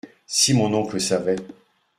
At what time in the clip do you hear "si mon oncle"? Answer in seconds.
0.25-0.99